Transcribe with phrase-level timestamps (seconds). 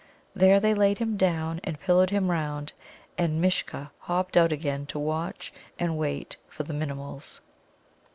[0.33, 2.73] There they laid him down, and pillowed him round.
[3.19, 7.41] And Mishcha hopped out again to watch and wait for the Minimuls.